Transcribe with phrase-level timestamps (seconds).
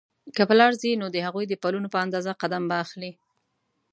[0.35, 3.11] که پر لاره ځې نو د هغوی د پلونو په اندازه قدم به اخلې.